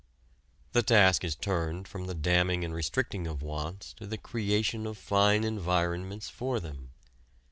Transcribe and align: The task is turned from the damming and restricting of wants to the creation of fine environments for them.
The 0.71 0.81
task 0.81 1.23
is 1.23 1.35
turned 1.35 1.87
from 1.87 2.07
the 2.07 2.15
damming 2.15 2.65
and 2.65 2.73
restricting 2.73 3.27
of 3.27 3.43
wants 3.43 3.93
to 3.97 4.07
the 4.07 4.17
creation 4.17 4.87
of 4.87 4.97
fine 4.97 5.43
environments 5.43 6.27
for 6.27 6.59
them. 6.59 6.89